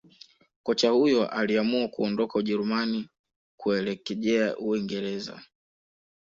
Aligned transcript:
Kocha 0.63 0.89
huyo 0.89 1.27
aliamua 1.29 1.87
kuondoka 1.87 2.39
Ujerumani 2.39 3.09
kuelekjea 3.57 4.57
uingereza 4.57 5.41